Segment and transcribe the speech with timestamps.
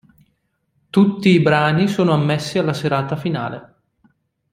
[0.89, 3.73] Tutti i brani sono ammessi alla serata finale.